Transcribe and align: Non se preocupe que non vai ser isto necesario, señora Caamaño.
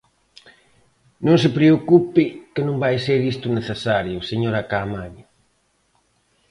Non 1.25 1.37
se 1.43 1.49
preocupe 1.57 2.23
que 2.53 2.61
non 2.67 2.77
vai 2.83 2.95
ser 3.05 3.19
isto 3.33 3.47
necesario, 3.57 4.17
señora 4.29 4.67
Caamaño. 4.71 5.25